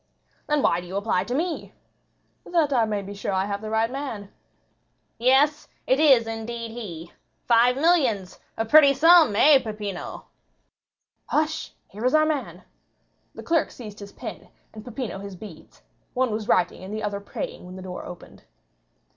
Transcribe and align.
"Then 0.47 0.63
why 0.63 0.81
do 0.81 0.87
you 0.87 0.95
apply 0.95 1.25
to 1.25 1.35
me?" 1.35 1.73
"That 2.43 2.73
I 2.73 2.85
may 2.85 3.03
be 3.03 3.13
sure 3.13 3.33
I 3.33 3.45
have 3.45 3.61
the 3.61 3.69
right 3.69 3.91
man." 3.91 4.33
"Yes, 5.19 5.67
it 5.85 5.99
is 5.99 6.25
indeed 6.25 6.71
he. 6.71 7.11
Five 7.45 7.75
millions—a 7.75 8.65
pretty 8.65 8.95
sum, 8.95 9.35
eh, 9.35 9.59
Peppino?" 9.61 10.25
"Hush—here 11.27 12.03
is 12.05 12.15
our 12.15 12.25
man!" 12.25 12.63
The 13.35 13.43
clerk 13.43 13.69
seized 13.69 13.99
his 13.99 14.11
pen, 14.11 14.49
and 14.73 14.83
Peppino 14.83 15.19
his 15.19 15.35
beads; 15.35 15.83
one 16.15 16.31
was 16.31 16.47
writing 16.47 16.83
and 16.83 16.91
the 16.91 17.03
other 17.03 17.19
praying 17.19 17.67
when 17.67 17.75
the 17.75 17.83
door 17.83 18.03
opened. 18.03 18.43